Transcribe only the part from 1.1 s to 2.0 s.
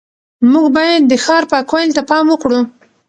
ښار پاکوالي